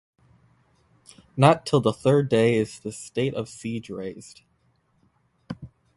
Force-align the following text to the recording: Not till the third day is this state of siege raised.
Not 1.37 1.63
till 1.63 1.79
the 1.79 1.93
third 1.93 2.27
day 2.27 2.55
is 2.55 2.79
this 2.79 2.97
state 2.97 3.35
of 3.35 3.47
siege 3.47 3.91
raised. 3.91 4.41